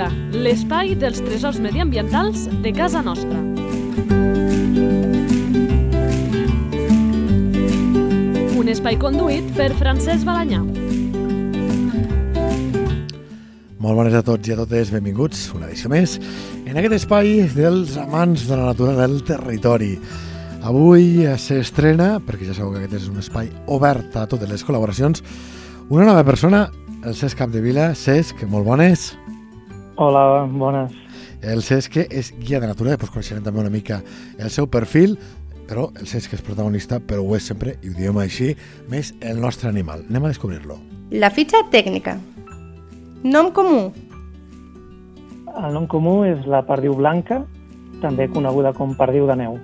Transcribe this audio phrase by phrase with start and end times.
[0.00, 3.36] Natura, l'espai dels tresors mediambientals de casa nostra.
[8.56, 10.62] Un espai conduït per Francesc Balanyà.
[13.80, 16.16] Molt bones a tots i a totes, benvinguts una edició més
[16.64, 19.98] en aquest espai dels amants de la natura del territori.
[20.64, 25.20] Avui s'estrena, perquè ja sabeu que aquest és un espai obert a totes les col·laboracions,
[25.90, 26.70] una nova persona,
[27.04, 27.92] el Cesc Capdevila.
[27.96, 29.10] Cesc, molt bones.
[30.02, 30.94] Hola, bones.
[31.44, 33.98] El Cesc és guia de natura, després coneixerem també una mica
[34.40, 35.18] el seu perfil,
[35.68, 38.54] però el Cesc és protagonista, però ho és sempre, i ho diem així,
[38.88, 40.06] més el nostre animal.
[40.08, 40.78] Anem a descobrir-lo.
[41.12, 42.14] La fitxa tècnica.
[43.28, 43.90] Nom comú.
[45.52, 47.42] El nom comú és la perdiu blanca,
[48.00, 49.58] també coneguda com perdiu de neu.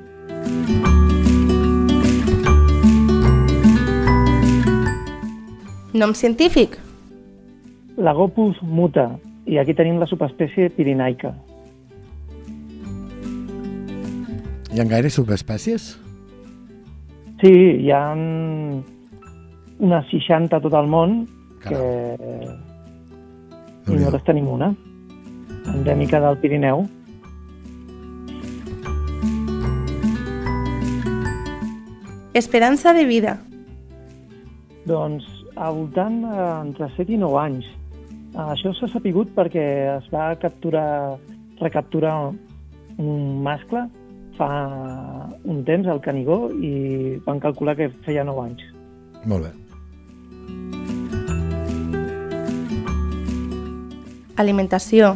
[5.97, 6.77] Nom científic.
[7.97, 9.15] L'Agopus muta,
[9.47, 11.33] i aquí tenim la subespècie pirinaica.
[14.75, 15.95] Hi ha gaire subespècies?
[17.41, 17.53] Sí,
[17.85, 21.19] hi ha unes 60 a tot el món,
[21.65, 21.81] que
[23.87, 24.73] i nosaltres tenim una,
[25.71, 26.87] endèmica del Pirineu.
[32.35, 33.37] Esperança de vida.
[34.91, 35.25] Doncs
[35.57, 37.71] al voltant eh, entre 7 i 9 anys.
[38.37, 39.63] Això s'ha sapigut perquè
[39.97, 41.17] es va capturar,
[41.57, 42.17] recapturar
[43.01, 43.87] un mascle
[44.37, 44.49] fa
[45.49, 48.67] un temps al Canigó i van calcular que feia 9 anys.
[49.25, 49.53] Molt bé.
[54.37, 55.15] Alimentació.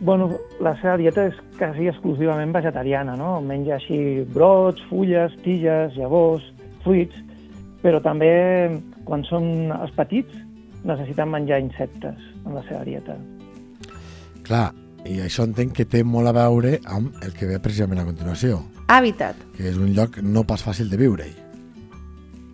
[0.00, 3.36] Bueno, la seva dieta és quasi exclusivament vegetariana, no?
[3.42, 6.42] Menja així brots, fulles, tiges, llavors,
[6.82, 7.14] fruits,
[7.82, 8.34] però també
[9.06, 10.47] quan són els petits
[10.88, 13.16] necessiten menjar insectes en la seva dieta.
[14.48, 14.70] Clar,
[15.06, 18.62] i això entenc que té molt a veure amb el que ve precisament a continuació.
[18.88, 19.36] Hàbitat.
[19.56, 21.34] Que és un lloc no pas fàcil de viure-hi.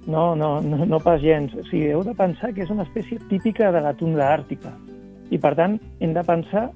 [0.07, 1.55] No, no, no, no pas gens.
[1.57, 4.75] O sigui, heu de pensar que és una espècie típica de la tundra àrtica.
[5.33, 6.67] I, per tant, hem de pensar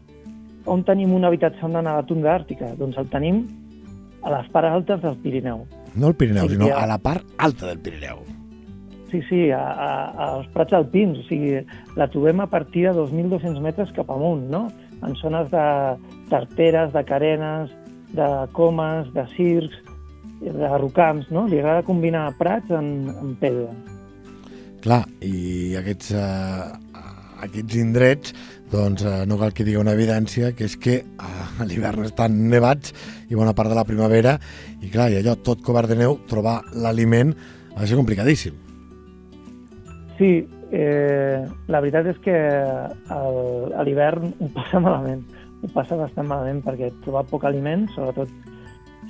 [0.68, 2.70] on tenim un hàbitat semblant a la tundra àrtica.
[2.78, 3.42] Doncs el tenim
[4.24, 5.66] a les parts altes del Pirineu.
[5.94, 6.80] No al Pirineu, Sí, sinó ja.
[6.82, 8.22] a la part alta del Pirineu.
[9.10, 9.91] Sí, sí, a, a,
[10.34, 11.22] als prats alpins.
[11.22, 11.62] O sigui,
[11.96, 14.66] la trobem a partir de 2.200 metres cap amunt, no?
[15.06, 15.64] En zones de
[16.28, 17.72] tarteres, de carenes,
[18.12, 19.78] de comes, de circs,
[20.41, 21.47] de rocams, no?
[21.48, 23.72] Li agrada combinar prats en, en pedra.
[24.84, 27.02] Clar, i aquests, eh,
[27.48, 28.36] aquests indrets,
[28.70, 32.36] doncs eh, no cal que digui una evidència, que és que eh, a l'hivern estan
[32.52, 32.94] nevats
[33.28, 34.36] i bona part de la primavera,
[34.84, 37.34] i clar, i allò tot cobert de neu, trobar l'aliment
[37.74, 38.67] ha ser complicadíssim.
[40.18, 40.30] Sí,
[40.74, 45.22] eh, la veritat és que el- a l'hivern ho passa malament,
[45.62, 48.28] ho passa bastant malament perquè trobar poc aliment, sobretot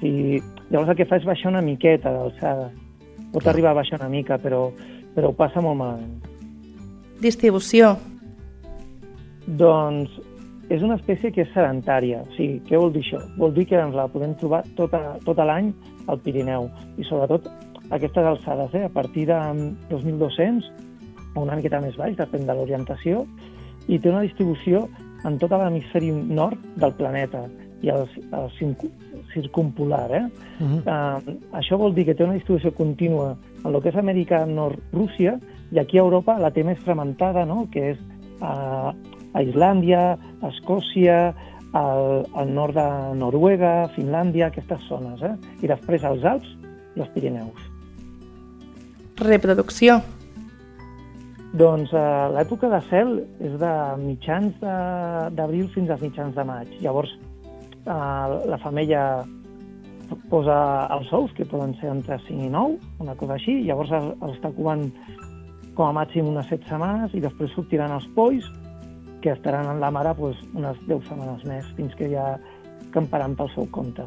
[0.01, 0.39] si...
[0.71, 2.69] Llavors el que fa és baixar una miqueta d'alçada.
[3.33, 3.55] Pot Clar.
[3.55, 4.69] arribar a baixar una mica, però,
[5.15, 6.19] però ho passa molt malament.
[7.21, 7.97] Distribució.
[9.47, 10.13] Doncs
[10.69, 12.21] és una espècie que és sedentària.
[12.23, 13.23] O sigui, què vol dir això?
[13.41, 15.73] Vol dir que ens la podem trobar tota, tot l'any
[16.07, 16.69] al Pirineu
[17.01, 17.49] i sobretot
[17.91, 18.85] aquestes alçades, eh?
[18.85, 19.39] a partir de
[19.89, 20.69] 2.200
[21.39, 23.23] o una miqueta més baix, depèn de l'orientació,
[23.89, 24.87] i té una distribució
[25.27, 27.47] en tot l'hemisferi nord del planeta
[27.83, 28.91] i el, el circu-
[29.33, 30.11] circumpolar.
[30.11, 30.25] Eh?
[30.59, 30.81] Uh -huh.
[30.83, 35.39] Uh, això vol dir que té una distribució contínua en el que és Amèrica Nord-Rússia
[35.71, 37.69] i aquí a Europa la té més fragmentada, no?
[37.71, 37.99] que és
[38.41, 38.93] uh,
[39.33, 41.35] a Islàndia, a Escòcia,
[41.73, 45.23] al, al nord de Noruega, Finlàndia, aquestes zones.
[45.23, 45.35] Eh?
[45.63, 46.49] I després als Alps
[46.97, 47.61] i els Pirineus.
[49.17, 50.01] Reproducció.
[51.57, 53.73] Doncs uh, l'època de cel és de
[54.03, 56.75] mitjans d'abril fins a mitjans de maig.
[56.85, 57.15] Llavors,
[57.87, 59.25] uh, la femella
[60.29, 60.59] posa
[60.95, 64.53] els ous, que poden ser entre 5 i 9, una cosa així, llavors els, està
[64.57, 64.87] covant
[65.77, 68.49] com a màxim unes 7 setmanes i després sortiran els polls,
[69.23, 72.31] que estaran en la mare doncs, unes 10 setmanes més, fins que ja
[72.95, 74.07] camparan pel seu compte.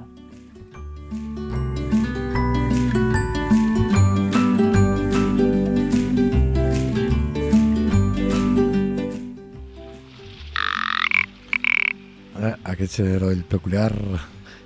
[12.41, 13.91] Eh, aquest soroll peculiar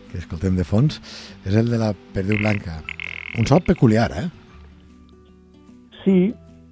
[0.08, 1.02] que escoltem de fons
[1.44, 2.78] és el de la perdiu blanca.
[3.36, 4.28] Un so peculiar, eh?
[6.06, 6.20] Sí,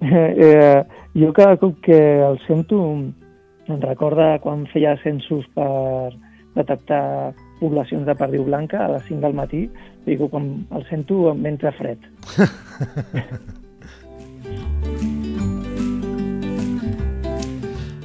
[0.00, 0.80] eh,
[1.12, 6.14] jo cada cop que el sento em recorda quan feia censos per
[6.54, 9.66] detectar poblacions de perdiu blanca a les 5 del matí,
[10.06, 12.08] dic, quan el sento em entra fred.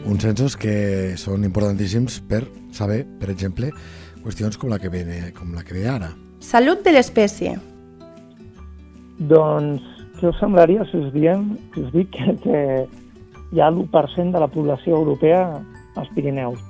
[0.09, 2.41] uns censos que són importantíssims per
[2.73, 3.69] saber, per exemple,
[4.23, 5.03] qüestions com la que ve,
[5.37, 6.09] com la que ve ara.
[6.41, 7.53] Salut de l'espècie.
[9.29, 9.85] Doncs,
[10.17, 12.61] què us semblaria si us, diem, si us dic que, que
[13.53, 15.43] hi ha l'1% de la població europea
[15.99, 16.61] als Pirineus?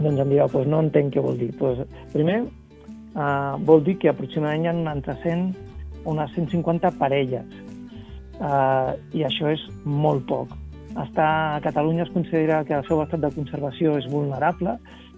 [0.00, 1.52] Doncs em direu, doncs no entenc què vol dir.
[1.60, 2.42] Doncs, primer,
[3.14, 5.46] uh, vol dir que aproximadament hi ha entre 100
[6.10, 7.62] unes 150 parelles,
[8.42, 10.52] uh, i això és molt poc.
[10.94, 14.76] Està, a Catalunya es considera que el seu estat de conservació és vulnerable,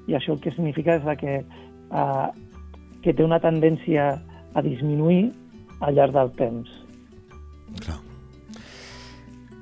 [0.09, 1.41] i això el que significa és que,
[1.91, 2.29] uh,
[3.05, 4.15] que té una tendència
[4.57, 5.29] a disminuir
[5.85, 6.71] al llarg del temps.
[7.83, 7.99] Clar.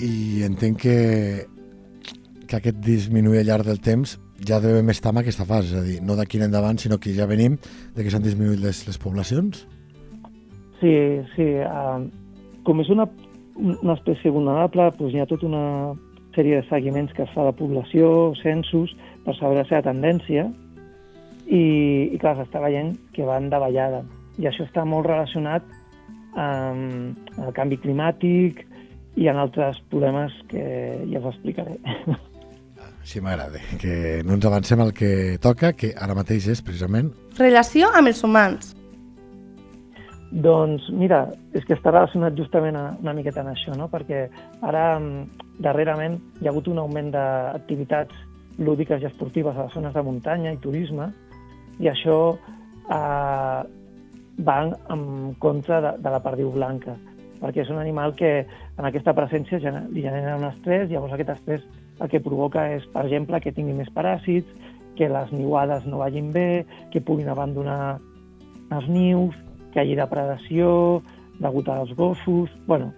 [0.05, 0.99] I entenc que,
[2.47, 5.85] que aquest disminuir al llarg del temps ja devem estar en aquesta fase, és a
[5.87, 7.57] dir, no d'aquí en endavant, sinó que ja venim
[7.95, 9.65] de que s'han disminuït les, les poblacions?
[10.81, 10.95] Sí,
[11.35, 11.49] sí.
[11.65, 12.05] Uh,
[12.67, 13.07] com és una,
[13.57, 15.95] una espècie vulnerable, doncs hi ha tota una
[16.35, 20.49] sèrie de seguiments que es fa de població, censos, per saber la seva tendència,
[21.47, 21.65] i,
[22.11, 24.03] i clar, s'està veient que van de ballada.
[24.41, 25.67] I això està molt relacionat
[26.35, 28.65] amb el canvi climàtic
[29.15, 30.65] i en altres problemes que
[31.07, 31.79] ja us explicaré.
[33.05, 37.13] Sí, m'agrada, que no ens avancem al que toca, que ara mateix és precisament...
[37.37, 38.73] Relació amb els humans.
[40.31, 43.89] Doncs mira, és que està relacionat justament a, una miqueta en això, no?
[43.93, 44.25] perquè
[44.67, 44.87] ara
[45.63, 48.25] darrerament hi ha hagut un augment d'activitats
[48.59, 51.11] lúdiques i esportives a les zones de muntanya i turisme,
[51.83, 53.61] i això eh,
[54.47, 54.59] va
[54.91, 56.97] en contra de, de la perdiu blanca,
[57.41, 59.61] perquè és un animal que en aquesta presència
[59.91, 61.67] li genera un estrès, llavors aquest estrès
[62.01, 64.51] el que provoca és, per exemple, que tingui més paràsits,
[64.99, 67.99] que les niuades no vagin bé, que puguin abandonar
[68.75, 69.37] els nius,
[69.75, 71.03] que hi hagi depredació
[71.43, 72.51] degut als gossos...
[72.67, 72.93] bueno,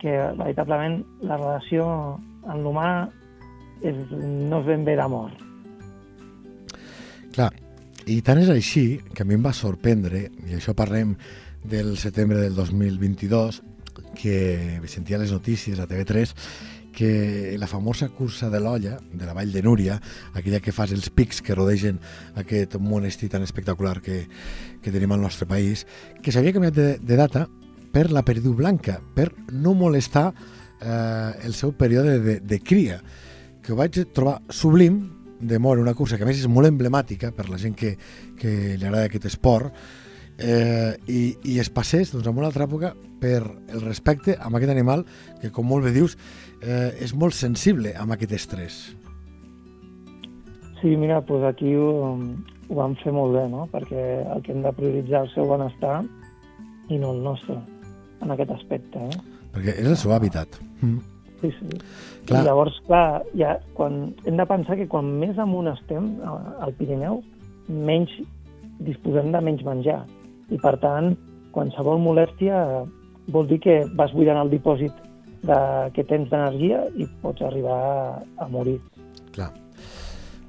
[0.00, 1.86] que veritablement la relació
[2.44, 2.90] amb l'humà
[3.80, 5.32] no és ben bé d'amor.
[7.32, 7.50] Clar,
[8.10, 11.14] i tant és així que a mi em va sorprendre, i això parlem
[11.64, 13.62] del setembre del 2022,
[14.20, 16.34] que sentia les notícies a TV3
[16.92, 20.00] que la famosa cursa de l'olla de la Vall de Núria,
[20.34, 22.00] aquella que fas els pics que rodegen
[22.40, 24.26] aquest monestir tan espectacular que,
[24.82, 25.86] que tenim al nostre país,
[26.22, 27.46] que s'havia canviat de, de data
[27.90, 33.00] per la perdiu blanca, per no molestar eh, el seu període de, de cria,
[33.62, 35.02] que ho vaig trobar sublim
[35.40, 37.94] de moure una cursa que a més és molt emblemàtica per la gent que,
[38.36, 39.72] que li agrada aquest esport,
[40.40, 44.72] eh, i, i es passés doncs, en una altra època per el respecte amb aquest
[44.72, 45.04] animal
[45.40, 46.16] que, com molt bé dius,
[46.62, 48.80] eh, és molt sensible amb aquest estrès.
[50.80, 53.66] Sí, mira, doncs aquí ho, ho vam fer molt bé, no?
[53.72, 56.00] perquè el que hem de prioritzar el seu benestar
[56.90, 57.58] i no el nostre,
[58.24, 59.04] en aquest aspecte.
[59.10, 59.40] Eh?
[59.54, 60.60] Perquè és el seu hàbitat.
[60.80, 61.00] Mm.
[61.40, 61.80] Sí, sí.
[62.28, 62.42] Clar.
[62.42, 67.22] I llavors, clar, ja, quan, hem de pensar que quan més amunt estem al Pirineu,
[67.70, 68.12] menys
[68.84, 70.02] disposem de menys menjar.
[70.50, 71.14] I, per tant,
[71.54, 72.84] qualsevol molèstia
[73.30, 74.94] vol dir que vas buidant el dipòsit
[75.46, 75.58] de,
[75.94, 78.06] que tens d'energia i pots arribar a,
[78.44, 78.78] a morir.
[79.34, 79.50] Clar.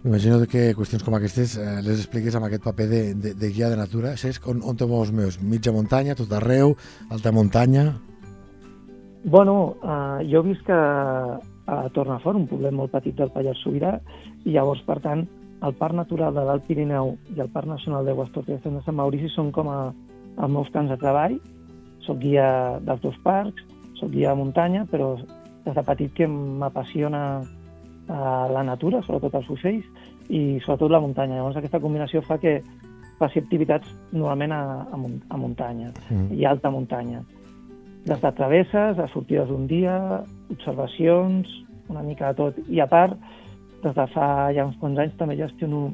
[0.01, 3.69] M'imagino que qüestions com aquestes eh, les expliques amb aquest paper de, de, de guia
[3.69, 4.15] de natura.
[4.17, 5.37] Saps on, on te mous meus?
[5.37, 6.73] Mitja muntanya, tot arreu,
[7.13, 7.91] alta muntanya?
[9.23, 11.37] Bueno, eh, jo visc a,
[11.69, 13.99] a Tornafort, un poble molt petit del Pallars Sobirà,
[14.41, 15.21] i llavors, per tant,
[15.61, 19.29] el Parc Natural de l'Alt Pirineu i el Parc Nacional de Guastortes de Sant Maurici
[19.29, 19.79] són com a,
[20.37, 21.37] els meus camps de treball.
[22.05, 23.61] Soc guia dels dos parcs,
[23.99, 25.13] soc guia de muntanya, però
[25.65, 29.85] des de petit que m'apassiona eh, la natura, sobretot els ocells,
[30.29, 31.37] i sobretot la muntanya.
[31.37, 32.59] Llavors aquesta combinació fa que
[33.21, 36.31] faci activitats normalment a, a, a muntanya mm.
[36.33, 37.21] i alta muntanya.
[38.07, 41.51] Des de travesses, a sortides d'un dia, observacions,
[41.91, 42.57] una mica de tot.
[42.71, 43.13] I a part,
[43.83, 45.89] des de fa ja uns quants anys també gestiono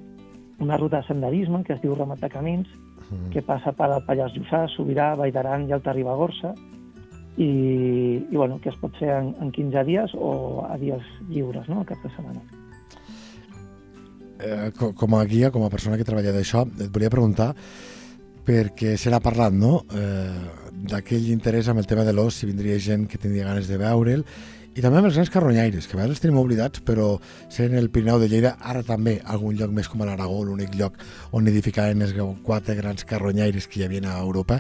[0.60, 2.68] una ruta de senderisme que es diu Ramat de Camins,
[3.10, 3.30] mm.
[3.34, 6.54] que passa per al Pallars Jussà, Sobirà, Vall d'Aran i Alta Ribagorça,
[7.38, 7.50] i,
[8.18, 11.84] i bueno, que es pot fer en, en 15 dies o a dies lliures, no?,
[11.84, 12.42] al cap de setmana.
[14.38, 17.54] Eh, com a guia, com a persona que treballa d'això, et volia preguntar
[18.48, 22.78] perquè se n'ha parlat, no?, eh, d'aquell interès amb el tema de l'os, si vindria
[22.82, 24.26] gent que tindria ganes de veure'l,
[24.78, 27.16] i també amb els grans carronyaires, que a vegades els tenim oblidats, però
[27.50, 31.00] sent el Pirineu de Lleida, ara també algun lloc més com a l'Aragó, l'únic lloc
[31.34, 32.14] on edificaven els
[32.46, 34.60] quatre grans carronyaires que hi havia a Europa,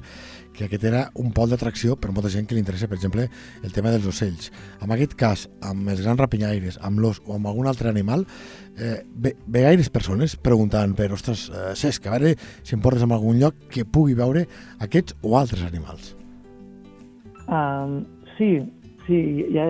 [0.57, 3.27] que aquest era un pol d'atracció per molta gent que li interessa, per exemple,
[3.61, 4.49] el tema dels ocells.
[4.81, 8.25] En aquest cas, amb els grans rapinyaires, amb l'os o amb algun altre animal,
[8.73, 12.33] eh, ve, ve gaires persones preguntant per, ostres, eh, Cesc, a veure
[12.63, 14.47] si em portes en algun lloc que pugui veure
[14.81, 16.15] aquests o altres animals.
[17.47, 18.01] Um,
[18.39, 18.57] sí,
[19.07, 19.67] Sí, hi ha,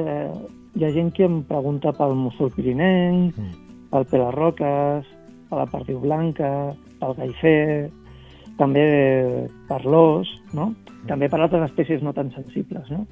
[0.74, 3.70] hi ha gent que em pregunta pel mussol pirinenc, mm.
[3.92, 5.14] pel Pelarroques,
[5.52, 6.50] a la Perdiu Blanca,
[7.00, 7.90] pel Gaifer,
[8.58, 8.84] també
[9.70, 10.72] per l'os, no?
[11.08, 12.90] també per altres espècies no tan sensibles.
[12.92, 13.06] No?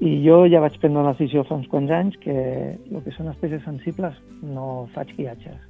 [0.00, 2.34] I jo ja vaig prendre una decisió fa uns quants anys que
[2.72, 5.60] el que són espècies sensibles no faig guiatges.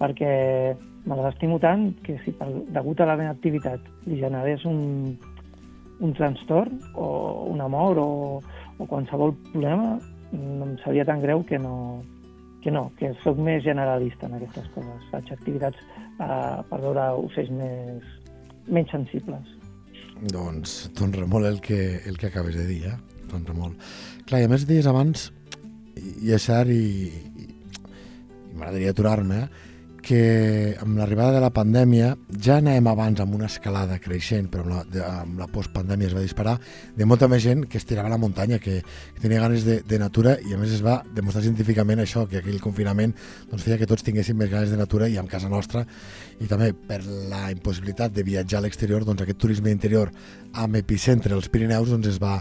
[0.00, 0.32] Perquè
[1.06, 5.14] me les estimo tant que si per, degut a la meva activitat li generés un,
[6.00, 7.06] un trastorn o
[7.52, 8.40] una mort o,
[8.80, 9.98] o qualsevol problema,
[10.32, 12.00] em seria tan greu que no,
[12.62, 15.06] que no, que sóc més generalista en aquestes coses.
[15.12, 15.80] Faig activitats
[16.18, 18.10] uh, per veure ocells més,
[18.68, 19.56] menys sensibles.
[20.32, 22.96] Doncs t'honra molt el que, el que acabes de dir, eh?
[23.30, 23.90] T'honra molt.
[24.28, 25.30] Clar, i a més deies abans,
[25.96, 27.48] i, i cert, i, i,
[28.50, 29.68] i m'agradaria aturar-me, eh?
[30.02, 34.72] Que amb l'arribada de la pandèmia ja anàvem abans amb una escalada creixent, però amb
[34.72, 36.56] la, de, amb la postpandèmia es va disparar,
[36.96, 40.00] de molta més gent que estirava a la muntanya, que, que tenia ganes de, de
[40.00, 43.14] natura i a més es va demostrar científicament això, que aquell confinament
[43.50, 45.84] doncs, feia que tots tinguéssim més ganes de natura i amb casa nostra.
[46.40, 50.12] I també per la impossibilitat de viatjar a l'exterior, doncs aquest turisme interior
[50.58, 52.38] amb epicentre als Pirineus doncs es va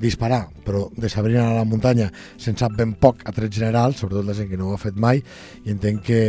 [0.00, 2.08] disparar, però de saber anar a la muntanya
[2.40, 4.96] se'n sap ben poc a tret general, sobretot la gent que no ho ha fet
[4.96, 5.20] mai,
[5.66, 6.22] i entenc que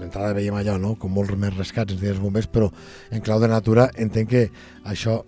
[0.00, 0.94] d'entrada veiem allò, no?
[0.98, 2.70] com molts més rescats ens diuen els bombers, però
[3.10, 4.48] en clau de natura entenc que
[4.88, 5.20] això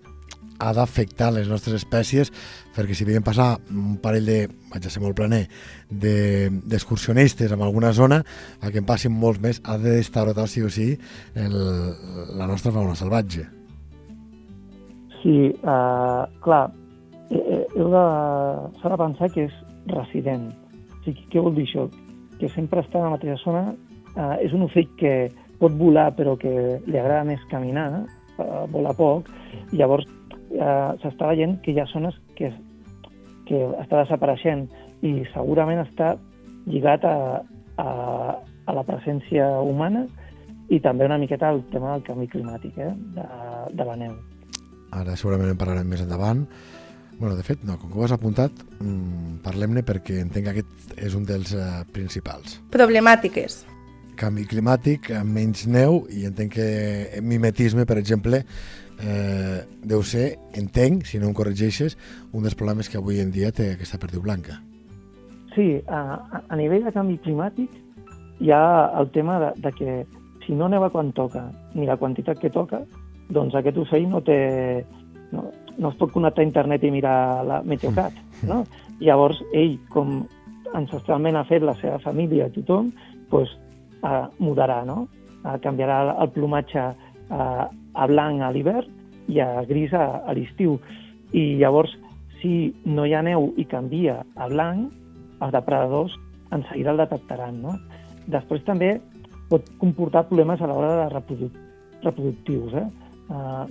[0.62, 2.30] ha d'afectar les nostres espècies
[2.76, 4.38] perquè si veiem passar un parell de,
[4.72, 5.42] vaig a ser molt planer,
[5.90, 8.22] d'excursionistes de, en alguna zona,
[8.62, 10.92] a que en passin molts més, ha de restaurar sí o sí
[11.34, 11.58] el,
[12.38, 13.48] la nostra fauna salvatge.
[15.22, 16.64] Sí, uh, clar,
[17.30, 18.06] eh, eh, heu de,
[18.80, 19.60] s'ha de pensar que és
[19.92, 20.48] resident.
[20.96, 21.86] O sigui, què vol dir això?
[22.40, 23.66] Que sempre està en la mateixa zona
[24.12, 26.50] Uh, és un ocell que pot volar però que
[26.84, 27.86] li agrada més caminar,
[28.36, 29.30] uh, vola poc,
[29.72, 32.50] i llavors uh, s'està veient que hi ha zones que,
[33.48, 34.66] que està desapareixent
[35.06, 36.14] i segurament està
[36.66, 37.16] lligat a,
[37.80, 37.88] a,
[38.66, 40.04] a la presència humana
[40.72, 43.26] i també una miqueta al tema del canvi climàtic, eh, de,
[43.76, 44.14] de la neu.
[44.92, 46.46] Ara segurament en parlarem més endavant.
[47.18, 48.50] bueno, de fet, no, com que ho has apuntat,
[48.80, 52.56] mmm, parlem-ne perquè entenc que aquest és un dels uh, principals.
[52.74, 53.60] Problemàtiques
[54.18, 58.42] canvi climàtic, amb menys neu, i entenc que mimetisme, per exemple,
[59.02, 61.96] eh, deu ser, entenc, si no em corregeixes,
[62.32, 64.60] un dels problemes que avui en dia té aquesta perdiu blanca.
[65.54, 66.02] Sí, a,
[66.48, 67.72] a nivell de canvi climàtic
[68.40, 68.64] hi ha
[68.98, 69.96] el tema de, de que
[70.46, 72.82] si no neva quan toca, ni la quantitat que toca,
[73.32, 74.38] doncs aquest ocell no té...
[75.32, 75.46] No,
[75.80, 78.12] no es pot connectar a internet i mirar la Meteocat,
[78.50, 78.58] no?
[79.00, 80.18] Llavors, ell, com
[80.76, 82.90] ancestralment ha fet la seva família, tothom,
[83.32, 83.54] doncs
[84.02, 85.06] eh, mudarà, no?
[85.42, 89.00] Eh, canviarà el plomatge eh, a blanc a l'hivern
[89.32, 90.78] i a gris a, a l'estiu.
[91.32, 91.94] I llavors,
[92.40, 94.92] si no hi ha neu i canvia a blanc,
[95.42, 96.14] els depredadors
[96.52, 97.62] en seguida el detectaran.
[97.62, 97.76] No?
[98.30, 98.96] Després també
[99.50, 101.58] pot comportar problemes a l'hora de reproduc
[102.02, 102.88] reproductius, eh?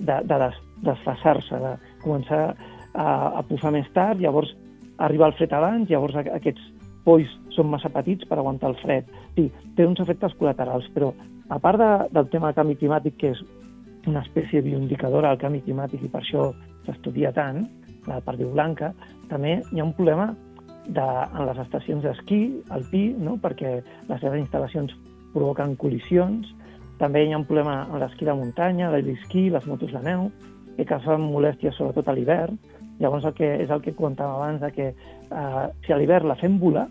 [0.00, 1.72] De, de des desfasar-se, de
[2.02, 3.04] començar a,
[3.38, 4.50] a posar més tard, llavors
[4.98, 6.64] arriba el fred abans, llavors aquests
[7.04, 9.08] polls són massa petits per aguantar el fred.
[9.36, 11.12] Sí, té uns efectes col·laterals, però
[11.48, 13.42] a part de, del tema del canvi climàtic, que és
[14.10, 16.48] una espècie bioindicadora del canvi climàtic i per això
[16.86, 17.62] s'estudia tant,
[18.08, 18.90] la perdiu blanca,
[19.30, 20.32] també hi ha un problema
[20.86, 22.40] de, en les estacions d'esquí
[22.74, 23.36] alpí, no?
[23.42, 23.76] perquè
[24.08, 24.96] les seves instal·lacions
[25.32, 26.50] provoquen col·lisions,
[26.98, 30.28] també hi ha un problema en l'esquí de muntanya, l'esquí, les motos de neu,
[30.76, 32.58] que causen molèsties sobretot a l'hivern,
[33.02, 36.38] Llavors el que, és el que comentàvem abans, de que eh, si a l'hivern la
[36.38, 36.86] fem volar,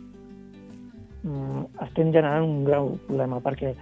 [1.85, 3.73] estem generant un greu problema, perquè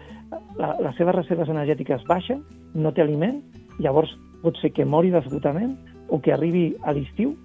[0.60, 2.42] la, les seves reserves energètiques baixen,
[2.76, 3.40] no té aliment,
[3.80, 4.12] llavors
[4.44, 5.76] pot ser que mori d'esgotament
[6.10, 7.36] o que arribi a l'estiu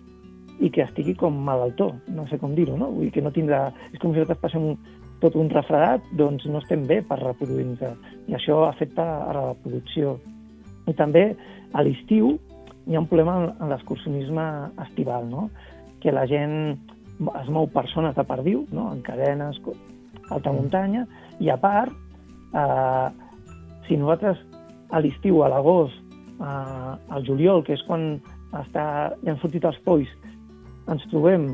[0.62, 2.90] i que estigui com malaltó, no sé com dir-ho, no?
[2.94, 3.66] Vull dir que no tindrà...
[3.90, 4.76] És com si nosaltres passem un,
[5.22, 7.82] tot un refredat, doncs no estem bé per reproduir-nos.
[8.30, 10.18] I això afecta a la reproducció.
[10.86, 11.32] I també
[11.74, 12.36] a l'estiu
[12.86, 14.44] hi ha un problema en l'excursionisme
[14.86, 15.48] estival, no?
[16.04, 16.76] que la gent
[17.20, 18.90] es mou per zones de perdiu, no?
[18.92, 19.60] en cadenes,
[20.30, 20.56] alta mm.
[20.56, 21.04] muntanya,
[21.40, 21.92] i a part,
[22.54, 23.08] eh,
[23.86, 24.40] si nosaltres
[24.90, 26.00] a l'estiu, a l'agost,
[26.40, 28.16] eh, al juliol, que és quan
[28.54, 30.10] està, ja han sortit els polls,
[30.90, 31.48] ens trobem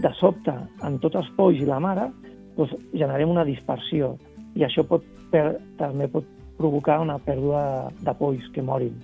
[0.00, 2.08] de sobte en tots els polls i la mare,
[2.56, 4.14] doncs generem una dispersió
[4.56, 6.24] i això pot per, també pot
[6.56, 8.94] provocar una pèrdua de polls que morin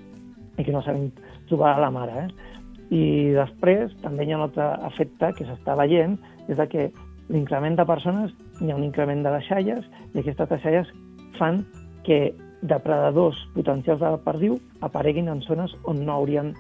[0.57, 1.11] i que no sabem
[1.49, 2.25] trobar la mare.
[2.25, 2.52] Eh?
[2.93, 6.19] I després també hi ha un altre efecte que s'està veient,
[6.53, 6.91] és que
[7.33, 10.93] l'increment de persones, hi ha un increment de deixalles, i aquestes deixalles
[11.39, 11.63] fan
[12.07, 16.53] que depredadors potencials de perdiu apareguin en zones on no haurien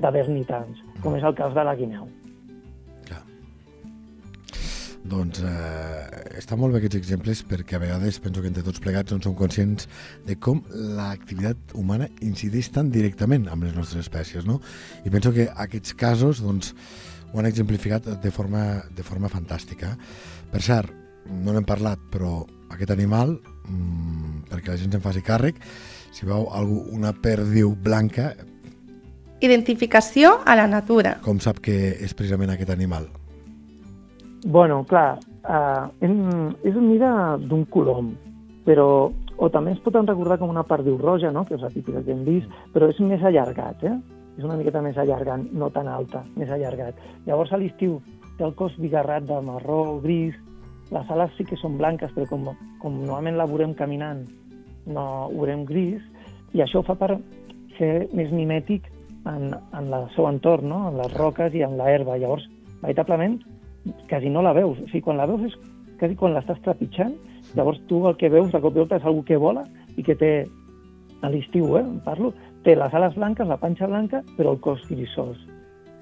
[0.00, 2.08] d'haver-n'hi tants, com és el cas de la guineu.
[5.10, 9.12] Doncs eh, està molt bé aquests exemples perquè a vegades penso que entre tots plegats
[9.12, 9.88] no som conscients
[10.26, 14.60] de com l'activitat humana incideix tan directament amb les nostres espècies, no?
[15.04, 16.74] I penso que aquests casos doncs,
[17.32, 19.92] ho han exemplificat de forma, de forma fantàstica.
[20.50, 20.90] Per cert,
[21.30, 22.40] no n'hem parlat, però
[22.74, 23.36] aquest animal,
[23.68, 25.60] mmm, perquè la gent se'n faci càrrec,
[26.14, 28.32] si veu algú, una perdiu blanca...
[29.40, 31.16] Identificació a la natura.
[31.24, 33.08] Com sap que és precisament aquest animal?
[34.44, 36.14] Bueno, clar, uh, en,
[36.64, 38.14] és mida d'un colom,
[38.64, 41.44] però o també es pot recordar com una perdiu roja, no?
[41.44, 43.96] que és la típica que hem vist, però és més allargat, eh?
[44.38, 46.96] és una miqueta més allargant, no tan alta, més allargat.
[47.26, 47.98] Llavors a l'estiu
[48.38, 50.36] té el cos bigarrat de marró, gris,
[50.90, 52.48] les ales sí que són blanques, però com,
[52.80, 54.24] com normalment la veurem caminant,
[54.88, 56.00] no ho veurem gris,
[56.56, 57.18] i això fa per
[57.76, 58.88] ser més mimètic
[59.28, 60.86] en, en el seu entorn, no?
[60.88, 62.16] en les roques i en la herba.
[62.18, 62.48] Llavors,
[62.80, 63.38] veritablement,
[64.08, 64.78] quasi no la veus.
[64.78, 65.56] O sigui, quan la veus és
[66.00, 67.14] quasi quan l'estàs trepitjant,
[67.56, 70.16] llavors tu el que veus de cop i volta és algú que vola i que
[70.16, 70.32] té,
[71.20, 72.32] a l'estiu, eh, parlo,
[72.64, 75.36] té les ales blanques, la panxa blanca, però el cos grisós.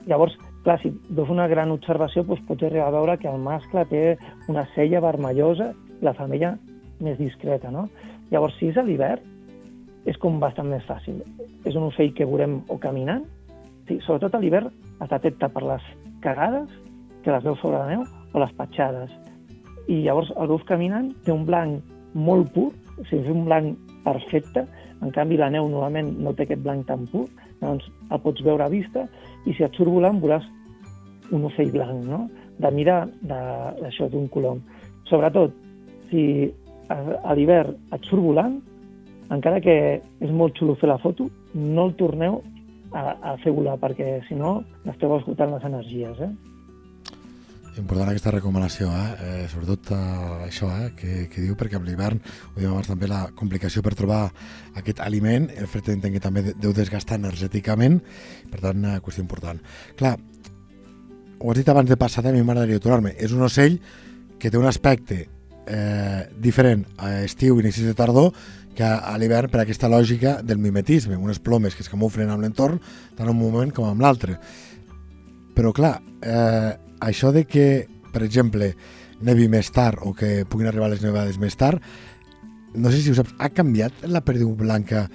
[0.07, 3.85] Llavors, clar, si veus una gran observació, doncs pots arribar a veure que el mascle
[3.91, 4.03] té
[4.49, 6.55] una cella vermellosa i la femella
[7.03, 7.89] més discreta, no?
[8.31, 9.25] Llavors, si és a l'hivern,
[10.09, 11.21] és com bastant més fàcil.
[11.67, 13.27] És un ocell que veurem o caminant,
[13.89, 14.71] sí, sobretot a l'hivern
[15.03, 15.85] està atenta per les
[16.25, 16.71] cagades
[17.25, 19.13] que les veus sobre la neu, o les petjades.
[19.89, 21.83] I llavors el veus caminant, té un blanc
[22.15, 24.67] molt pur, o sigui, un blanc perfecte,
[25.03, 27.27] en canvi la neu normalment no té aquest blanc tan pur,
[27.63, 29.07] doncs el pots veure a vista,
[29.47, 30.47] i si et surt volant veuràs
[31.35, 32.27] un ocell blanc, no?
[32.59, 34.61] de mirar d'això d'un colom.
[35.07, 35.55] Sobretot,
[36.11, 36.51] si
[36.91, 38.59] a l'hivern et surt volant,
[39.35, 42.41] encara que és molt xulo fer la foto, no el torneu
[42.97, 44.59] a, a fer volar, perquè si no
[44.89, 46.23] esteu esgotant les energies.
[46.25, 46.33] Eh?
[47.79, 49.11] Important aquesta recomanació, eh?
[49.23, 49.99] eh sobretot eh,
[50.49, 50.89] això eh?
[50.99, 54.25] Que, que diu, perquè amb l'hivern, ho dèiem abans també, la complicació per trobar
[54.81, 58.01] aquest aliment, el fet d'entendre que també deu desgastar energèticament,
[58.51, 59.63] per tant, una qüestió important.
[59.99, 60.17] Clar,
[61.39, 63.79] ho has dit abans de passar, a mi m'agradaria aturar-me, és un ocell
[64.43, 68.33] que té un aspecte eh, diferent a estiu, inicis de tardor,
[68.75, 72.79] que a l'hivern per aquesta lògica del mimetisme, unes plomes que es camuflen amb l'entorn
[73.15, 74.37] tant en un moment com amb l'altre.
[75.55, 78.73] Però clar, eh, això de que, per exemple,
[79.21, 81.83] nevi més tard o que puguin arribar les nevades més tard,
[82.75, 85.09] no sé si ho saps, ha canviat la perdiu blanca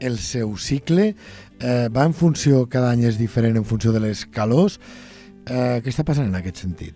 [0.00, 1.14] el seu cicle?
[1.60, 4.78] Eh, va en funció, cada any és diferent en funció de les calors?
[5.46, 6.94] Eh, què està passant en aquest sentit?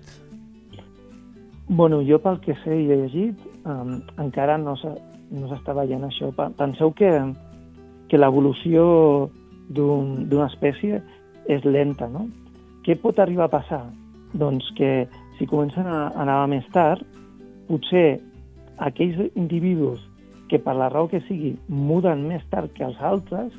[1.69, 6.29] Bueno, jo pel que sé i he llegit, um, encara no s'està no veient això.
[6.59, 7.11] Penseu que,
[8.09, 8.85] que l'evolució
[9.73, 11.01] d'una un, espècie
[11.49, 12.27] és lenta, no?
[12.85, 13.85] Què pot arribar a passar?
[14.35, 15.07] Doncs que
[15.39, 17.05] si comencen a, anar més tard,
[17.69, 18.21] potser
[18.83, 20.03] aquells individus
[20.51, 23.55] que per la raó que sigui muden més tard que els altres,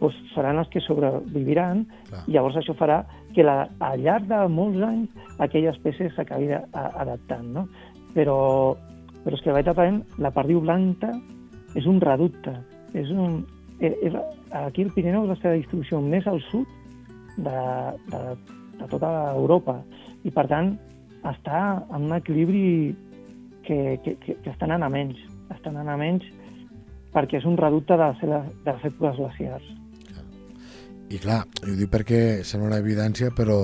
[0.00, 2.22] doncs seran els que sobreviviran Clar.
[2.26, 3.02] i llavors això farà
[3.34, 7.48] que la, al llarg de molts anys aquella espècie s'acabi adaptant.
[7.54, 7.66] No?
[8.14, 8.38] Però,
[9.24, 11.12] però és que veritablement la perdiu blanca
[11.78, 12.54] és un reducte.
[12.96, 13.42] És un,
[13.78, 14.14] és, eh, és,
[14.64, 16.66] aquí el Pirineu és la seva distribució més al sud
[17.36, 17.58] de,
[18.10, 18.22] de,
[18.78, 19.78] de tota Europa
[20.24, 20.74] i per tant
[21.28, 21.60] està
[21.94, 22.94] en un equilibri
[23.66, 25.20] que, que, que, que està anant a menys,
[25.52, 26.26] està anant a menys
[27.12, 29.70] perquè és un reducte de, de les èpoques glaciars.
[31.08, 33.62] I clar, ho dic perquè sembla una evidència, però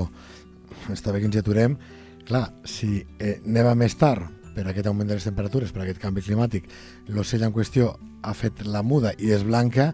[0.92, 1.77] està bé que ens aturem.
[2.24, 6.22] Clar, si eh, neva més tard per aquest augment de les temperatures, per aquest canvi
[6.24, 6.68] climàtic,
[7.12, 7.90] l'ocell en qüestió
[8.24, 9.90] ha fet la muda i és blanca,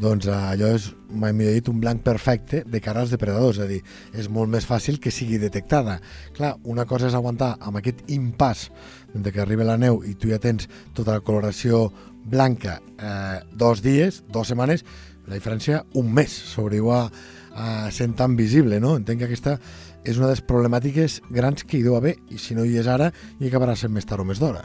[0.00, 3.68] doncs allò és, mai millor dit, un blanc perfecte de cara als depredadors, és a
[3.68, 3.80] dir,
[4.16, 5.98] és molt més fàcil que sigui detectada.
[6.36, 8.70] Clar, una cosa és aguantar amb aquest impàs
[9.12, 11.90] de que arriba la neu i tu ja tens tota la coloració
[12.24, 14.84] blanca eh, dos dies, dues setmanes,
[15.28, 17.06] la diferència un mes sobreviu a,
[17.54, 18.96] a sent tan visible, no?
[18.98, 19.58] Entenc que aquesta
[20.02, 22.88] és una de les problemàtiques grans que hi deu haver i si no hi és
[22.90, 24.64] ara hi acabarà sent més tard o més d'hora.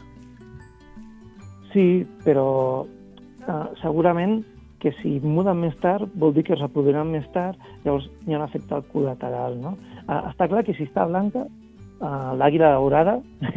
[1.74, 2.48] Sí, però
[2.88, 4.40] uh, segurament
[4.82, 8.42] que si muden més tard vol dir que es reproduiran més tard, llavors hi ha
[8.42, 9.76] un efecte col·lateral, no?
[10.06, 13.18] Uh, està clar que si està blanca, uh, l'àguila daurada,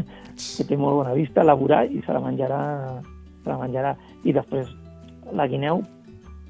[0.57, 2.63] que té molt bona vista, la veurà i se la menjarà,
[3.43, 3.95] se la menjarà.
[4.25, 4.73] I després
[5.37, 5.85] la guineu,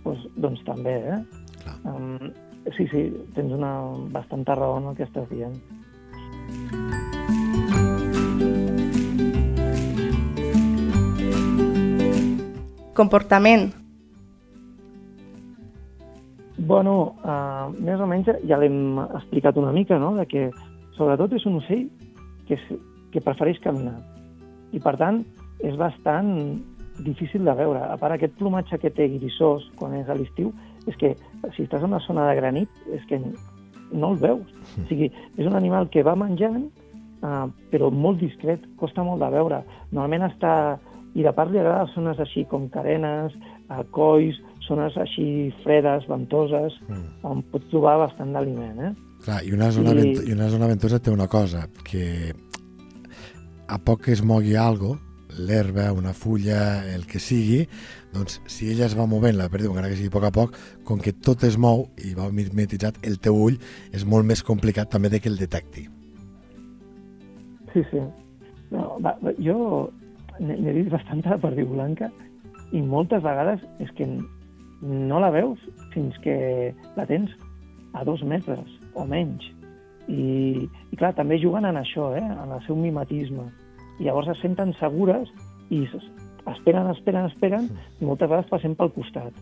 [0.05, 1.19] doncs, doncs també, eh?
[1.61, 1.77] Clar.
[1.91, 2.31] Um,
[2.77, 3.05] sí, sí,
[3.35, 3.75] tens una
[4.15, 5.59] bastanta raó en el que estàs dient.
[12.95, 13.80] Comportament.
[16.71, 20.43] Bueno, uh, més o menys ja l'hem explicat una mica, no?, de que
[20.95, 21.89] sobretot és un ocell
[22.47, 22.67] que és,
[23.11, 23.97] que prefereix caminar.
[24.71, 25.19] I, per tant,
[25.67, 26.29] és bastant
[27.03, 27.81] difícil de veure.
[27.83, 30.53] A part, aquest plomatge que té grisós quan és a l'estiu,
[30.87, 31.17] és que
[31.57, 34.55] si estàs en una zona de granit, és que no el veus.
[34.79, 36.69] O sigui, és un animal que va menjant,
[37.27, 39.65] uh, però molt discret, costa molt de veure.
[39.91, 40.55] Normalment està...
[41.19, 43.35] I de part li agrada zones així com carenes,
[43.67, 44.39] uh, colls,
[44.71, 45.27] zones així
[45.65, 47.05] fredes, ventoses, mm.
[47.27, 48.95] on pots trobar bastant d'aliment, eh?
[49.25, 50.01] Clar, i una zona, I...
[50.01, 52.33] Vent i una zona ventosa té una cosa, que
[53.69, 54.97] a poc que es mogui algo,
[55.39, 57.61] l'herba, una fulla, el que sigui,
[58.15, 60.59] doncs si ella es va movent, la perdiu, encara que sigui a poc a poc,
[60.87, 63.61] com que tot es mou i va mimetitzat, el teu ull
[63.95, 65.87] és molt més complicat també de que el detecti.
[67.73, 68.03] Sí, sí.
[68.71, 69.91] No, va, va, jo
[70.41, 72.09] n'he vist bastanta de perdiu blanca
[72.73, 74.07] i moltes vegades és que
[74.81, 75.61] no la veus
[75.95, 77.33] fins que la tens
[77.93, 78.65] a dos metres
[78.95, 79.45] o menys.
[80.11, 82.25] I, i clar, també juguen en això, eh?
[82.25, 83.47] en el seu mimetisme.
[84.01, 85.29] I llavors es senten segures
[85.71, 85.85] i
[86.51, 87.69] esperen, esperen, esperen,
[88.01, 89.37] i moltes vegades passem pel costat.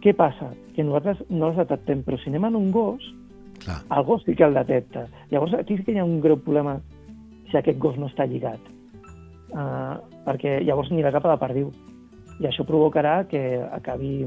[0.00, 0.50] Què passa?
[0.74, 3.04] Que nosaltres no les detectem, però si anem en un gos,
[3.60, 3.82] Clar.
[3.96, 5.06] el gos sí que el detecta.
[5.30, 6.78] Llavors aquí sí que hi ha un greu problema
[7.50, 8.60] si aquest gos no està lligat.
[9.50, 11.72] Uh, perquè llavors anirà cap a la perdiu.
[12.40, 14.24] I això provocarà que acabi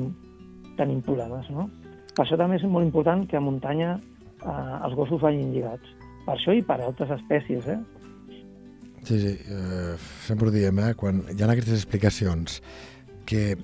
[0.77, 1.69] tenint problemes, no?
[2.13, 5.95] Per això també és molt important que a muntanya uh, els gossos vagin lligats.
[6.25, 7.79] Per això i per altres espècies, eh?
[9.03, 9.95] Sí, sí, uh,
[10.27, 10.93] sempre ho diem, eh?
[10.99, 12.61] Quan hi ha aquestes explicacions
[13.27, 13.57] que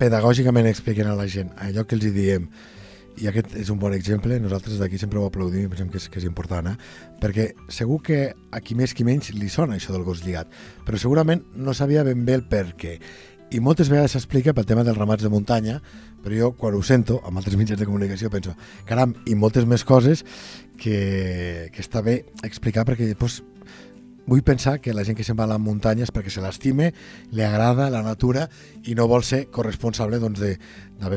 [0.00, 2.48] pedagògicament expliquen a la gent allò que els hi diem
[3.16, 6.20] i aquest és un bon exemple, nosaltres d'aquí sempre ho aplaudim pensem que és, que
[6.20, 6.76] és important, eh?
[7.22, 8.18] perquè segur que
[8.52, 10.50] a qui més qui menys li sona això del gos lligat,
[10.84, 12.98] però segurament no sabia ben bé el per què.
[13.54, 15.78] I moltes vegades s'explica pel tema dels ramats de muntanya,
[16.24, 18.56] però jo quan ho sento, amb altres mitjans de comunicació, penso,
[18.88, 20.24] caram, i moltes més coses
[20.80, 23.42] que, que està bé explicar perquè després
[24.26, 26.90] vull pensar que la gent que se'n va a la muntanya és perquè se l'estime,
[27.30, 28.48] li agrada la natura
[28.82, 30.42] i no vol ser corresponsable doncs,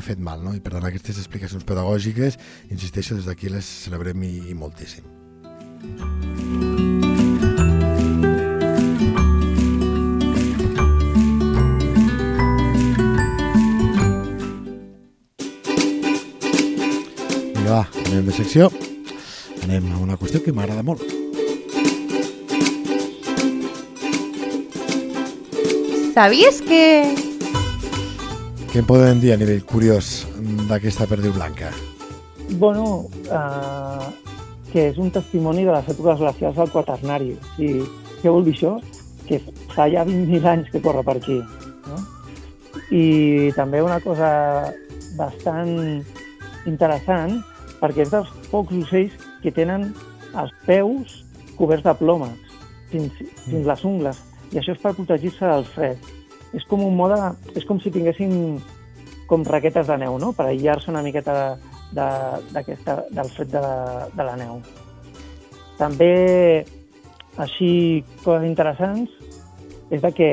[0.06, 0.46] fet mal.
[0.46, 0.54] No?
[0.54, 2.38] I per tant, aquestes explicacions pedagògiques,
[2.70, 5.18] insisteixo, des d'aquí les celebrem i, i moltíssim.
[5.82, 6.99] Vinga,
[17.70, 18.70] va, anem de secció.
[19.64, 21.04] Anem a una qüestió que m'agrada molt.
[26.16, 26.84] Sabies que...
[28.70, 30.28] Què en podem dir a nivell curiós
[30.70, 31.72] d'aquesta perdiu blanca?
[32.62, 34.10] Bueno, uh,
[34.74, 37.34] que és un testimoni de les èpoques glacials del quaternari.
[37.56, 37.72] Sí,
[38.22, 38.76] què vol dir això?
[39.30, 39.42] Que
[39.76, 41.40] fa ja 20.000 anys que corre per aquí.
[41.90, 42.02] No?
[42.94, 44.30] I també una cosa
[45.18, 46.04] bastant
[46.70, 47.40] interessant,
[47.80, 49.90] perquè és dels pocs ocells que tenen
[50.38, 51.20] els peus
[51.58, 52.58] coberts de plomes
[52.92, 54.20] fins, fins les ungles
[54.52, 56.12] i això és per protegir-se del fred.
[56.58, 57.18] És com un mode,
[57.54, 58.58] és com si tinguessin
[59.30, 60.32] com raquetes de neu, no?
[60.34, 61.36] per aïllar-se una miqueta
[61.94, 62.08] de,
[62.50, 62.64] de,
[63.14, 63.62] del fred de
[64.16, 64.58] de la neu.
[65.78, 66.66] També,
[67.38, 69.14] així, coses interessants,
[69.94, 70.32] és de que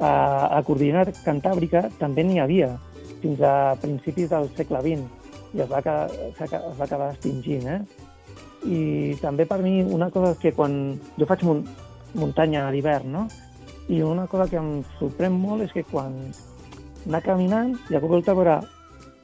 [0.00, 0.10] a,
[0.58, 2.72] a la cantàbrica també n'hi havia
[3.20, 5.17] fins a principis del segle XX
[5.54, 6.40] i es va, es
[6.78, 7.66] va acabar extingint.
[7.68, 7.80] Eh?
[8.68, 8.80] I
[9.22, 11.44] també per mi una cosa és que quan jo faig
[12.14, 13.26] muntanya a l'hivern, no?
[13.88, 16.16] I una cosa que em sorprèn molt és que quan
[17.06, 18.58] anar caminant i a cop volta veure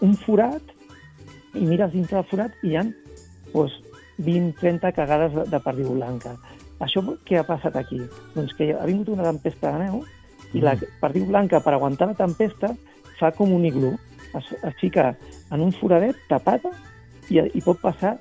[0.05, 0.73] un forat
[1.55, 2.85] i mires dintre del forat i hi ha
[3.53, 3.81] doncs,
[4.19, 6.35] 20-30 cagades de, de perdiu blanca.
[6.83, 8.01] Això què ha passat aquí?
[8.35, 10.03] Doncs que ha vingut una tempesta de neu
[10.55, 10.99] i la mm.
[11.03, 12.73] perdiu blanca, per aguantar la tempesta,
[13.19, 13.95] fa com un iglú.
[14.35, 15.13] Es, es fica
[15.53, 16.73] en un foradet tapada
[17.31, 18.17] i, i pot passar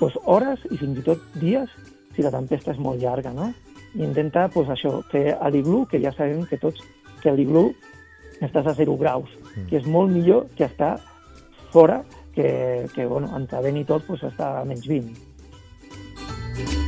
[0.00, 1.70] doncs, hores i fins i tot dies
[2.16, 3.50] si la tempesta és molt llarga, no?
[3.96, 6.82] I intenta, doncs, això, fer l'iglú, que ja sabem que tots,
[7.22, 7.68] que l'iglú
[8.40, 9.68] estàs a 0 graus, mm.
[9.70, 10.96] que és molt millor que estar
[11.72, 12.02] fora,
[12.34, 16.85] que, que bueno, entre vent i tot, doncs, està a menys 20.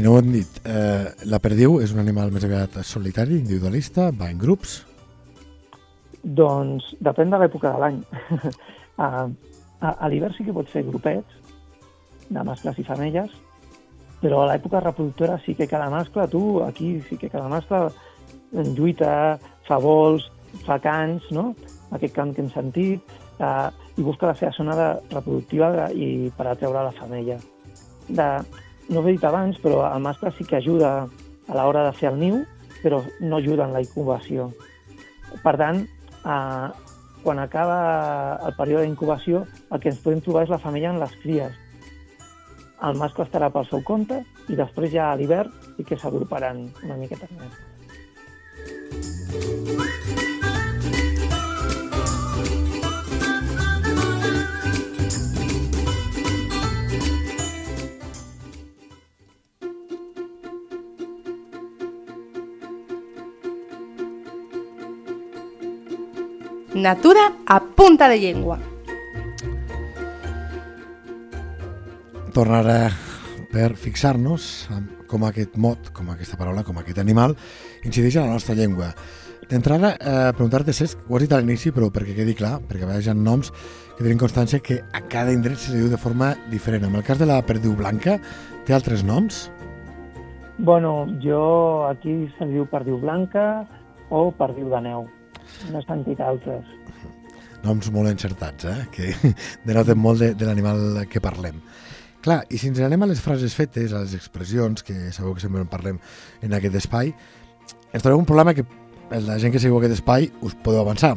[0.00, 4.06] I no ho hem dit, eh, la perdiu és un animal més aviat solitari, individualista,
[4.16, 4.78] va en grups?
[6.24, 7.98] Doncs depèn de l'època de l'any.
[9.04, 11.36] a, a, a l'hivern sí que pots fer grupets
[12.30, 13.34] de mascles i femelles,
[14.22, 17.90] però a l'època reproductora sí que cada mascle, tu, aquí sí que cada mascle
[18.78, 19.36] lluita,
[19.68, 20.30] fa vols,
[20.64, 21.50] fa cants, no?
[21.92, 23.68] aquest cant que hem sentit, eh,
[24.00, 26.10] i busca la seva zona de, reproductiva de, i
[26.40, 27.36] per atreure la femella.
[28.08, 28.32] De,
[28.90, 32.10] no ho he dit abans, però el mascle sí que ajuda a l'hora de fer
[32.10, 32.42] el niu,
[32.82, 34.50] però no ajuda en la incubació.
[35.44, 36.68] Per tant, eh,
[37.22, 41.16] quan acaba el període d'incubació, el que ens podem trobar és la femella en les
[41.22, 41.56] cries.
[42.82, 46.96] El mascle estarà pel seu compte i després ja a l'hivern sí que s'agruparan una
[46.96, 47.69] miqueta més.
[66.80, 68.58] Natura a punta de llengua.
[72.32, 72.80] Tornar a,
[73.52, 77.34] per fixar-nos en com aquest mot, com aquesta paraula, com aquest animal,
[77.84, 78.92] incideix en la nostra llengua.
[79.50, 82.90] D'entrada, eh, preguntar-te, Cesc, ho has dit a l'inici, però perquè quedi clar, perquè a
[82.92, 86.36] vegades hi ha noms que tenen constància que a cada indret se diu de forma
[86.50, 86.84] diferent.
[86.84, 88.20] En el cas de la perdiu blanca,
[88.64, 89.50] té altres noms?
[90.58, 93.66] Bueno, jo aquí se li diu perdiu blanca
[94.10, 95.08] o perdiu de neu.
[95.70, 96.66] No he sentit altres.
[97.64, 98.86] Noms molt encertats, eh?
[98.94, 99.12] que
[99.68, 101.60] denoten molt de, de l'animal que parlem.
[102.24, 105.40] Clar, i si ens anem a les frases fetes, a les expressions, que sabeu que
[105.40, 106.00] sempre en parlem
[106.44, 107.14] en aquest espai,
[107.92, 108.66] ens trobem un problema que
[109.10, 111.16] la gent que seguiu aquest espai us podeu avançar.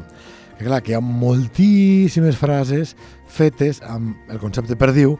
[0.57, 2.95] Que clar, que hi ha moltíssimes frases
[3.27, 5.17] fetes amb el concepte perdiu,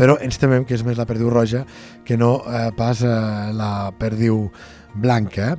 [0.00, 1.66] però ens temem que és més la perdiu roja
[2.08, 3.10] que no eh, pas eh,
[3.54, 4.48] la perdiu
[4.94, 5.54] blanca.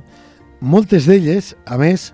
[0.60, 2.10] Moltes d'elles, a més,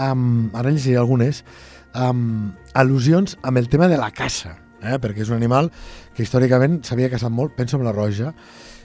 [0.00, 1.44] amb, ara llegiré algunes,
[1.92, 4.96] amb al·lusions amb el tema de la caça, eh?
[5.02, 5.70] perquè és un animal
[6.16, 8.32] que històricament s'havia caçat molt, penso en la roja.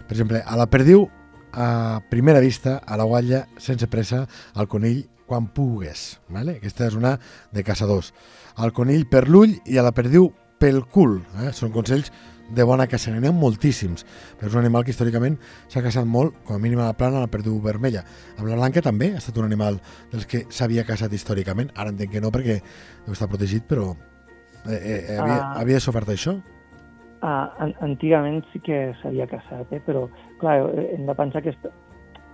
[0.05, 1.07] Per exemple, a la perdiu,
[1.55, 6.19] a primera vista, a la guatlla, sense pressa, al conill quan pugues.
[6.29, 6.59] Vale?
[6.59, 7.15] Aquesta és una
[7.53, 8.11] de caçadors.
[8.55, 10.29] Al conill per l'ull i a la perdiu
[10.61, 11.19] pel cul.
[11.41, 11.51] Eh?
[11.55, 12.11] Són consells
[12.49, 14.05] de bona caça, n'hi ha moltíssims,
[14.37, 17.17] però és un animal que històricament s'ha caçat molt, com a mínim a la plana,
[17.17, 18.03] a la perdiu vermella.
[18.37, 19.79] Amb la blanca també ha estat un animal
[20.11, 22.59] dels que s'havia caçat històricament, ara entenc que no perquè
[23.05, 23.95] deu estar protegit, però
[24.67, 24.75] eh,
[25.09, 25.53] eh, havia, Ah.
[25.61, 26.35] havia sofert això?
[27.21, 29.81] Ah, an antigament sí que s'havia caçat, eh?
[29.85, 30.07] però
[30.39, 31.55] clar, eh, hem de pensar que,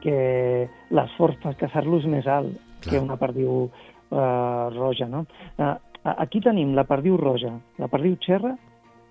[0.01, 2.91] que l'esforç per caçar-lo és més alt Clar.
[2.95, 3.69] que una perdiu
[4.11, 5.07] eh, roja.
[5.07, 5.25] No?
[5.59, 5.79] A-
[6.17, 8.57] aquí tenim la perdiu roja, la perdiu xerra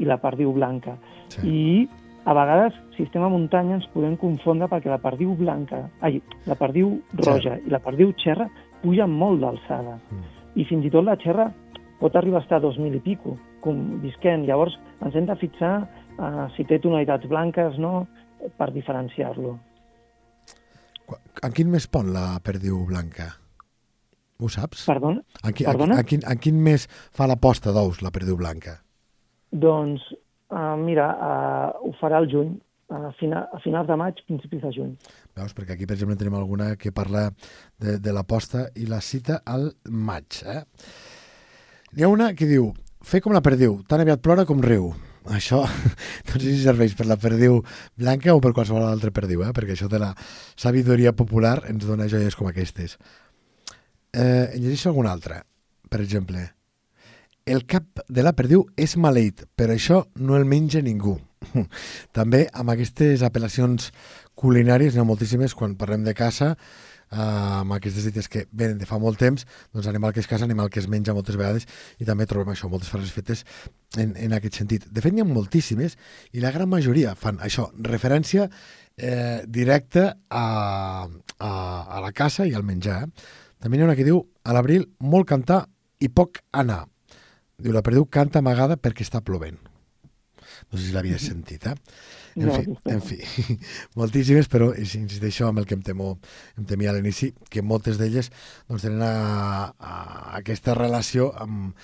[0.01, 0.97] i la perdiu blanca.
[1.33, 1.45] Sí.
[1.45, 1.89] I
[2.29, 6.57] a vegades, si estem a muntanya, ens podem confondre perquè la perdiu blanca, ai, la
[6.59, 8.49] perdiu roja i la perdiu xerra
[8.83, 9.97] pugen molt d'alçada.
[10.11, 10.27] Mm.
[10.61, 11.49] I fins i tot la xerra
[12.01, 14.47] pot arribar a estar a 2.000 i pico, com visquent.
[14.49, 18.07] Llavors, ens hem de fixar uh, si té tonalitats blanques, no?,
[18.57, 19.59] per diferenciar-lo.
[21.45, 23.29] En quin mes pon la perdiu blanca?
[24.41, 24.87] Ho saps?
[24.89, 25.21] Perdona?
[25.45, 25.99] En, qui, perdona?
[26.01, 28.79] en, quin, en quin mes fa la posta d'ous la perdiu blanca?
[29.51, 30.03] Doncs,
[30.55, 32.55] uh, mira, uh, ho farà al juny,
[32.91, 34.95] a, fina, a finals de maig, principis de juny.
[35.39, 35.55] Veus?
[35.57, 37.29] Perquè aquí, per exemple, tenim alguna que parla
[37.79, 40.43] de, de la posta i la cita al maig.
[40.45, 40.63] Eh?
[41.95, 44.91] N'hi ha una que diu fer com la perdiu, tan aviat plora com riu.
[45.31, 45.61] Això
[46.29, 47.61] no sé si serveix per la perdiu
[47.99, 49.53] blanca o per qualsevol altra perdiu, eh?
[49.57, 50.15] perquè això de la
[50.59, 52.97] sabidoria popular ens dona joies com aquestes.
[54.13, 55.43] Eh, en llegeixo alguna altra.
[55.91, 56.43] Per exemple,
[57.51, 61.17] el cap de la perdiu és maleït, però això no el menja ningú.
[62.17, 63.91] També amb aquestes apel·lacions
[64.39, 66.53] culinàries, n'hi ha moltíssimes, quan parlem de caça,
[67.11, 70.47] eh, amb aquestes dites que venen de fa molt temps, doncs animal que es caça,
[70.47, 71.67] animal que es menja moltes vegades,
[71.99, 73.43] i també trobem això, moltes frases fetes
[73.99, 74.87] en, en aquest sentit.
[74.87, 75.99] De fet, n'hi ha moltíssimes,
[76.33, 78.47] i la gran majoria fan això, referència
[78.97, 80.47] eh, directa a,
[81.39, 83.03] a, a la caça i al menjar.
[83.05, 83.29] Eh?
[83.61, 85.65] També n'hi ha una que diu, a l'abril, molt cantar
[86.01, 86.85] i poc anar.
[87.61, 89.61] Diu, la perdiu canta amagada perquè està plovent.
[90.70, 91.77] No sé si l'havies sentit, eh?
[92.37, 93.18] En No, fi, en fi,
[93.99, 96.12] moltíssimes, però insisteixo amb el que em, temo,
[96.59, 98.31] em temia a l'inici, que moltes d'elles
[98.68, 99.96] doncs, tenen a, a,
[100.38, 101.75] aquesta relació amb,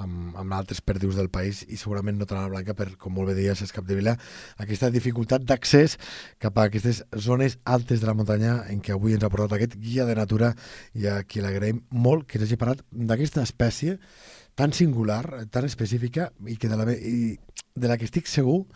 [0.00, 3.30] amb, amb altres perdius del país i segurament no a la blanca per, com molt
[3.30, 4.16] bé deies, és Capdevila,
[4.62, 5.98] aquesta dificultat d'accés
[6.40, 9.76] cap a aquestes zones altes de la muntanya en què avui ens ha portat aquest
[9.80, 10.54] guia de natura
[10.94, 13.98] i a qui l'agraïm molt que ens hagi parlat d'aquesta espècie
[14.60, 17.38] tan singular, tan específica i, que de la, i
[17.80, 18.66] de la que estic segur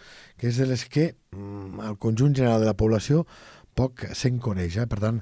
[0.41, 3.27] que és de les que mm, el conjunt general de la població
[3.77, 4.79] poc se'n coneix.
[4.81, 4.89] Eh?
[4.89, 5.21] Per tant,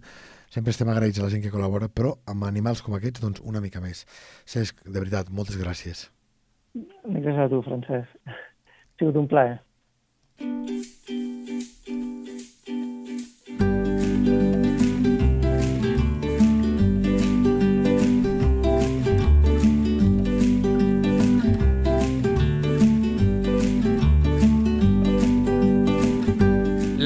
[0.54, 3.64] sempre estem agraïts a la gent que col·labora, però amb animals com aquests, doncs una
[3.64, 4.04] mica més.
[4.46, 6.06] Cesc, de veritat, moltes gràcies.
[6.78, 8.18] Gràcies a tu, Francesc.
[8.30, 8.38] Ha
[9.02, 9.58] sigut un plaer.